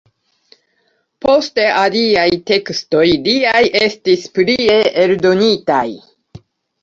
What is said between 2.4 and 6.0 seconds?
tekstoj liaj estis plie eldonitaj.